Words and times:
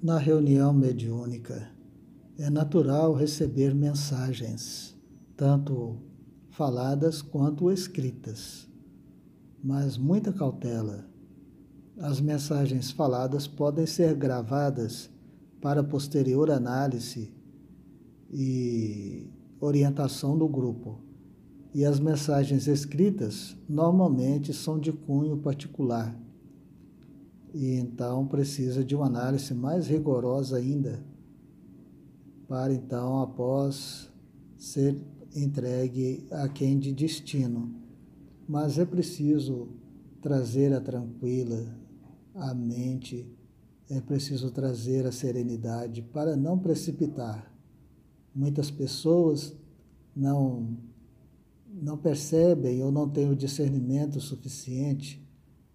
Na 0.00 0.16
reunião 0.16 0.72
mediúnica, 0.72 1.72
é 2.38 2.48
natural 2.48 3.14
receber 3.14 3.74
mensagens, 3.74 4.96
tanto 5.36 5.96
faladas 6.50 7.20
quanto 7.20 7.68
escritas, 7.68 8.68
mas 9.60 9.98
muita 9.98 10.32
cautela. 10.32 11.04
As 11.98 12.20
mensagens 12.20 12.92
faladas 12.92 13.48
podem 13.48 13.86
ser 13.86 14.14
gravadas 14.14 15.10
para 15.60 15.82
posterior 15.82 16.48
análise 16.48 17.34
e 18.32 19.28
orientação 19.60 20.38
do 20.38 20.46
grupo. 20.46 21.00
E 21.74 21.84
as 21.84 21.98
mensagens 21.98 22.68
escritas 22.68 23.56
normalmente 23.68 24.54
são 24.54 24.78
de 24.78 24.92
cunho 24.92 25.38
particular 25.38 26.16
e 27.54 27.74
então 27.74 28.26
precisa 28.26 28.84
de 28.84 28.94
uma 28.94 29.06
análise 29.06 29.54
mais 29.54 29.86
rigorosa 29.86 30.56
ainda, 30.56 31.02
para 32.46 32.72
então, 32.72 33.20
após 33.20 34.10
ser 34.56 34.96
entregue 35.34 36.26
a 36.30 36.48
quem 36.48 36.78
de 36.78 36.92
destino. 36.92 37.74
Mas 38.48 38.78
é 38.78 38.84
preciso 38.84 39.68
trazer 40.22 40.72
a 40.72 40.80
tranquila 40.80 41.66
a 42.34 42.54
mente, 42.54 43.26
é 43.90 44.00
preciso 44.00 44.50
trazer 44.50 45.06
a 45.06 45.12
serenidade 45.12 46.02
para 46.02 46.36
não 46.36 46.58
precipitar. 46.58 47.52
Muitas 48.34 48.70
pessoas 48.70 49.54
não 50.14 50.76
não 51.80 51.96
percebem 51.96 52.82
ou 52.82 52.90
não 52.90 53.08
têm 53.08 53.30
o 53.30 53.36
discernimento 53.36 54.20
suficiente 54.20 55.27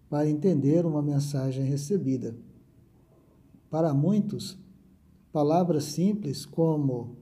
para 0.08 0.28
entender 0.28 0.86
uma 0.86 1.02
mensagem 1.02 1.64
recebida. 1.64 2.36
Para 3.70 3.92
muitos, 3.92 4.58
palavras 5.32 5.84
simples 5.84 6.46
como 6.46 7.16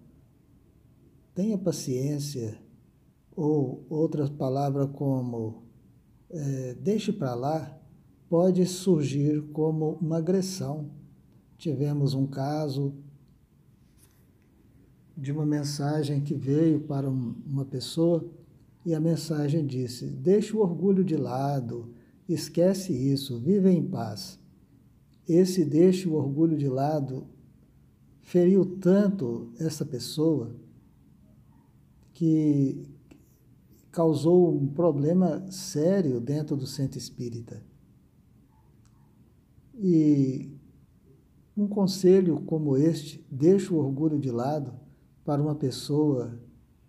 tenha 1.34 1.56
paciência 1.56 2.58
ou 3.34 3.86
outras 3.88 4.28
palavras 4.28 4.90
como 4.92 5.62
é, 6.28 6.74
deixe 6.74 7.12
para 7.12 7.34
lá 7.34 7.78
pode 8.28 8.64
surgir 8.64 9.42
como 9.52 9.98
uma 10.00 10.18
agressão. 10.18 10.90
Tivemos 11.58 12.14
um 12.14 12.26
caso 12.26 12.94
de 15.16 15.30
uma 15.30 15.44
mensagem 15.44 16.20
que 16.20 16.34
veio 16.34 16.80
para 16.80 17.08
uma 17.08 17.64
pessoa 17.64 18.24
e 18.84 18.94
a 18.94 19.00
mensagem 19.00 19.66
disse: 19.66 20.06
deixe 20.06 20.56
o 20.56 20.60
orgulho 20.60 21.04
de 21.04 21.16
lado, 21.16 21.92
Esquece 22.32 22.92
isso, 22.92 23.38
vive 23.38 23.68
em 23.68 23.86
paz. 23.86 24.40
Esse 25.28 25.64
deixe 25.64 26.08
o 26.08 26.14
orgulho 26.14 26.56
de 26.56 26.66
lado 26.66 27.26
feriu 28.22 28.64
tanto 28.64 29.52
essa 29.58 29.84
pessoa 29.84 30.56
que 32.14 32.86
causou 33.90 34.56
um 34.56 34.66
problema 34.66 35.44
sério 35.50 36.20
dentro 36.20 36.56
do 36.56 36.66
centro 36.66 36.98
espírita. 36.98 37.62
E 39.74 40.50
um 41.54 41.68
conselho 41.68 42.40
como 42.46 42.78
este, 42.78 43.22
deixa 43.30 43.74
o 43.74 43.76
orgulho 43.76 44.18
de 44.18 44.30
lado 44.30 44.72
para 45.22 45.42
uma 45.42 45.54
pessoa 45.54 46.40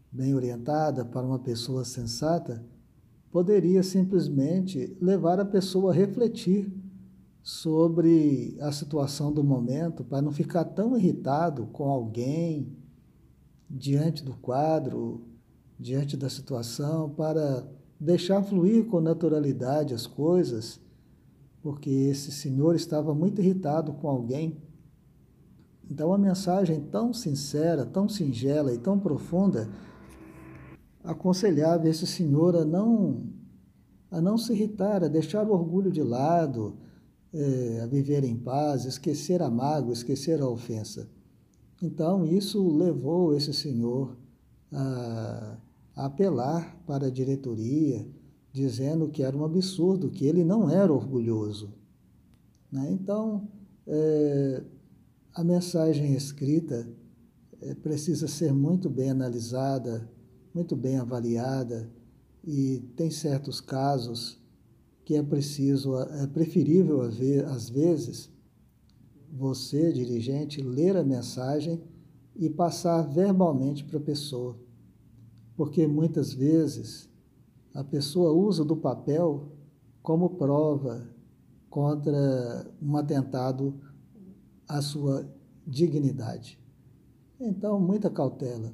bem 0.09 0.33
orientada, 0.33 1.03
para 1.03 1.25
uma 1.25 1.39
pessoa 1.39 1.83
sensata, 1.83 2.63
poderia 3.33 3.81
simplesmente 3.81 4.95
levar 5.01 5.39
a 5.39 5.45
pessoa 5.45 5.91
a 5.91 5.95
refletir 5.95 6.71
sobre 7.41 8.55
a 8.61 8.71
situação 8.71 9.33
do 9.33 9.43
momento, 9.43 10.03
para 10.03 10.21
não 10.21 10.31
ficar 10.31 10.63
tão 10.63 10.95
irritado 10.95 11.65
com 11.73 11.89
alguém 11.89 12.77
diante 13.67 14.23
do 14.23 14.35
quadro, 14.35 15.25
diante 15.79 16.15
da 16.15 16.29
situação, 16.29 17.09
para 17.09 17.67
deixar 17.99 18.43
fluir 18.43 18.85
com 18.85 19.01
naturalidade 19.01 19.95
as 19.95 20.05
coisas, 20.05 20.79
porque 21.59 21.89
esse 21.89 22.31
senhor 22.31 22.75
estava 22.75 23.15
muito 23.15 23.41
irritado 23.41 23.93
com 23.93 24.07
alguém. 24.07 24.61
Então, 25.89 26.13
a 26.13 26.19
mensagem 26.19 26.79
tão 26.81 27.11
sincera, 27.11 27.83
tão 27.83 28.07
singela 28.07 28.71
e 28.71 28.77
tão 28.77 28.99
profunda 28.99 29.67
aconselhava 31.03 31.87
esse 31.87 32.07
senhor 32.07 32.55
a 32.55 32.63
não, 32.63 33.23
a 34.13 34.21
não 34.21 34.37
se 34.37 34.53
irritar, 34.53 35.03
a 35.03 35.07
deixar 35.07 35.47
o 35.47 35.51
orgulho 35.51 35.91
de 35.91 36.03
lado, 36.03 36.77
é, 37.33 37.81
a 37.81 37.87
viver 37.87 38.23
em 38.23 38.35
paz, 38.35 38.85
esquecer 38.85 39.41
a 39.41 39.49
mágoa, 39.49 39.91
esquecer 39.91 40.39
a 40.39 40.47
ofensa. 40.47 41.09
Então, 41.81 42.23
isso 42.23 42.77
levou 42.77 43.35
esse 43.35 43.51
senhor 43.51 44.15
a, 44.71 45.57
a 45.95 46.05
apelar 46.05 46.79
para 46.85 47.07
a 47.07 47.09
diretoria, 47.09 48.07
dizendo 48.51 49.09
que 49.09 49.23
era 49.23 49.35
um 49.35 49.43
absurdo, 49.43 50.11
que 50.11 50.27
ele 50.27 50.43
não 50.43 50.69
era 50.69 50.93
orgulhoso. 50.93 51.73
Né? 52.71 52.91
Então, 52.91 53.47
é, 53.87 54.63
a 55.33 55.43
mensagem 55.43 56.13
escrita 56.13 56.87
é, 57.59 57.73
precisa 57.73 58.27
ser 58.27 58.53
muito 58.53 58.91
bem 58.91 59.09
analisada, 59.09 60.07
muito 60.53 60.75
bem 60.75 60.99
avaliada 60.99 61.89
e 62.43 62.79
tem 62.95 63.09
certos 63.09 63.61
casos 63.61 64.39
que 65.05 65.15
é 65.15 65.23
preciso, 65.23 65.97
é 65.97 66.27
preferível 66.27 67.01
às 67.01 67.69
vezes 67.69 68.31
você, 69.31 69.91
dirigente, 69.91 70.61
ler 70.61 70.95
a 70.95 71.03
mensagem 71.03 71.81
e 72.35 72.49
passar 72.49 73.01
verbalmente 73.01 73.83
para 73.83 73.97
a 73.97 74.01
pessoa. 74.01 74.57
Porque 75.55 75.87
muitas 75.87 76.33
vezes 76.33 77.09
a 77.73 77.83
pessoa 77.83 78.31
usa 78.31 78.63
do 78.63 78.77
papel 78.77 79.51
como 80.01 80.31
prova 80.31 81.09
contra 81.69 82.71
um 82.81 82.95
atentado 82.95 83.79
à 84.67 84.81
sua 84.81 85.27
dignidade. 85.65 86.59
Então, 87.39 87.79
muita 87.79 88.09
cautela. 88.09 88.73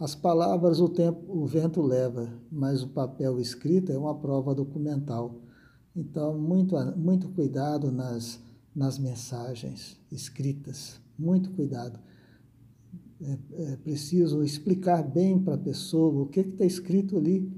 As 0.00 0.14
palavras 0.14 0.80
o, 0.80 0.88
tempo, 0.88 1.20
o 1.28 1.44
vento 1.44 1.82
leva, 1.82 2.32
mas 2.50 2.82
o 2.82 2.88
papel 2.88 3.38
escrito 3.38 3.92
é 3.92 3.98
uma 3.98 4.14
prova 4.14 4.54
documental. 4.54 5.42
Então, 5.94 6.38
muito, 6.38 6.74
muito 6.96 7.28
cuidado 7.28 7.92
nas, 7.92 8.40
nas 8.74 8.98
mensagens 8.98 10.00
escritas, 10.10 10.98
muito 11.18 11.50
cuidado. 11.50 12.00
É, 13.20 13.38
é 13.72 13.76
preciso 13.76 14.42
explicar 14.42 15.02
bem 15.02 15.38
para 15.38 15.56
a 15.56 15.58
pessoa 15.58 16.22
o 16.22 16.26
que 16.28 16.40
está 16.40 16.64
escrito 16.64 17.18
ali, 17.18 17.52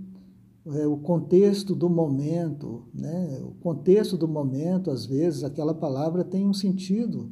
é, 0.66 0.84
o 0.84 0.97
contexto 0.97 1.76
do 1.76 1.88
momento, 1.88 2.88
né? 2.92 3.41
O 3.44 3.53
contexto 3.62 4.16
do 4.16 4.26
momento, 4.26 4.91
às 4.91 5.06
vezes, 5.06 5.44
aquela 5.44 5.74
palavra 5.74 6.24
tem 6.24 6.48
um 6.48 6.53
sentido, 6.53 7.30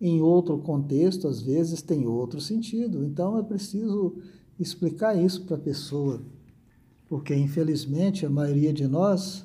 em 0.00 0.20
outro 0.20 0.58
contexto, 0.58 1.28
às 1.28 1.40
vezes, 1.40 1.82
tem 1.82 2.04
outro 2.08 2.40
sentido. 2.40 3.04
Então, 3.04 3.38
é 3.38 3.42
preciso 3.44 4.16
explicar 4.60 5.16
isso 5.16 5.46
para 5.46 5.56
a 5.56 5.60
pessoa, 5.60 6.22
porque 7.08 7.34
infelizmente 7.34 8.26
a 8.26 8.30
maioria 8.30 8.72
de 8.72 8.86
nós 8.86 9.44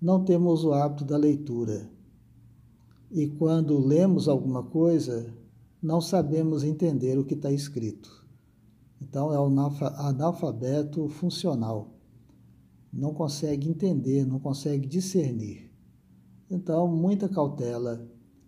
não 0.00 0.22
temos 0.22 0.62
o 0.62 0.72
hábito 0.72 1.04
da 1.04 1.16
leitura. 1.16 1.90
E 3.10 3.26
quando 3.26 3.78
lemos 3.78 4.28
alguma 4.28 4.62
coisa, 4.62 5.32
não 5.82 6.00
sabemos 6.02 6.62
entender 6.62 7.18
o 7.18 7.24
que 7.24 7.34
está 7.34 7.50
escrito. 7.50 8.26
Então 9.00 9.32
é 9.32 9.38
o 9.38 9.46
analfabeto 9.46 11.08
funcional. 11.08 11.94
Não 12.92 13.14
consegue 13.14 13.68
entender, 13.68 14.26
não 14.26 14.38
consegue 14.38 14.86
discernir. 14.86 15.70
Então, 16.50 16.86
muita 16.86 17.28
cautela. 17.28 18.06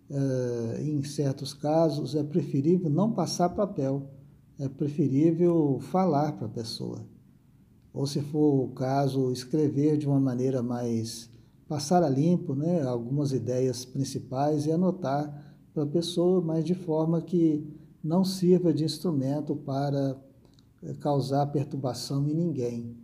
É, 0.09 0.81
em 0.81 1.03
certos 1.03 1.53
casos, 1.53 2.15
é 2.15 2.23
preferível 2.23 2.89
não 2.89 3.11
passar 3.11 3.49
papel 3.49 4.09
é 4.59 4.67
preferível 4.67 5.79
falar 5.79 6.33
para 6.33 6.47
a 6.47 6.49
pessoa. 6.49 6.99
Ou, 7.93 8.05
se 8.05 8.21
for 8.21 8.65
o 8.65 8.67
caso, 8.69 9.31
escrever 9.31 9.97
de 9.97 10.05
uma 10.05 10.19
maneira 10.19 10.61
mais. 10.61 11.29
passar 11.67 12.03
a 12.03 12.09
limpo 12.09 12.55
né, 12.55 12.81
algumas 12.81 13.31
ideias 13.31 13.85
principais 13.85 14.65
e 14.65 14.71
anotar 14.71 15.55
para 15.73 15.83
a 15.83 15.87
pessoa, 15.87 16.41
mas 16.41 16.65
de 16.65 16.73
forma 16.75 17.21
que 17.21 17.65
não 18.03 18.25
sirva 18.25 18.73
de 18.73 18.83
instrumento 18.83 19.55
para 19.55 20.19
eh, 20.81 20.93
causar 20.95 21.45
perturbação 21.47 22.27
em 22.27 22.33
ninguém. 22.33 22.97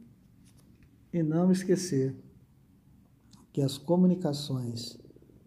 E 1.13 1.21
não 1.23 1.51
esquecer 1.51 2.15
que 3.53 3.61
as 3.61 3.77
comunicações 3.77 4.97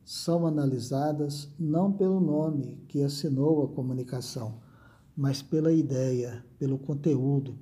são 0.05 0.47
analisadas 0.47 1.49
não 1.59 1.93
pelo 1.93 2.21
nome 2.21 2.79
que 2.89 3.03
assinou 3.03 3.65
a 3.65 3.69
comunicação, 3.69 4.61
mas 5.19 5.43
pela 5.43 5.73
ideia, 5.73 6.45
pelo 6.61 6.79
conteúdo, 6.79 7.59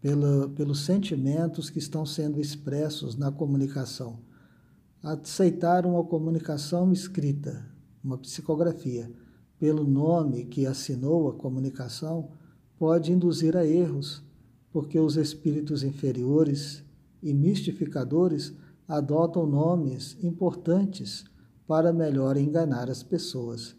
pela, 0.00 0.48
pelos 0.50 0.84
sentimentos 0.84 1.68
que 1.68 1.80
estão 1.80 2.06
sendo 2.06 2.40
expressos 2.40 3.16
na 3.16 3.32
comunicação. 3.32 4.20
Aceitar 5.02 5.84
uma 5.84 6.04
comunicação 6.04 6.92
escrita, 6.92 7.68
uma 8.04 8.16
psicografia, 8.16 9.10
pelo 9.58 9.82
nome 9.82 10.44
que 10.44 10.64
assinou 10.64 11.28
a 11.28 11.34
comunicação, 11.34 12.30
pode 12.78 13.10
induzir 13.10 13.56
a 13.56 13.66
erros, 13.66 14.22
porque 14.70 15.00
os 15.00 15.16
espíritos 15.16 15.82
inferiores 15.82 16.84
e 17.20 17.34
mistificadores 17.34 18.54
adotam 18.86 19.44
nomes 19.44 20.16
importantes 20.22 21.24
para 21.66 21.92
melhor 21.92 22.36
enganar 22.36 22.88
as 22.88 23.02
pessoas. 23.02 23.74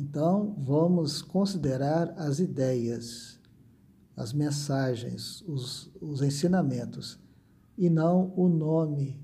Então, 0.00 0.56
vamos 0.58 1.20
considerar 1.20 2.14
as 2.16 2.38
ideias, 2.38 3.38
as 4.16 4.32
mensagens, 4.32 5.44
os, 5.46 5.90
os 6.00 6.22
ensinamentos, 6.22 7.18
e 7.76 7.90
não 7.90 8.32
o 8.34 8.48
nome 8.48 9.22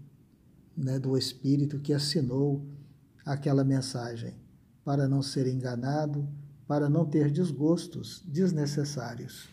né, 0.76 0.98
do 0.98 1.16
Espírito 1.16 1.80
que 1.80 1.94
assinou 1.94 2.62
aquela 3.24 3.64
mensagem, 3.64 4.34
para 4.84 5.08
não 5.08 5.22
ser 5.22 5.46
enganado, 5.46 6.28
para 6.68 6.90
não 6.90 7.06
ter 7.06 7.30
desgostos 7.30 8.22
desnecessários. 8.26 9.48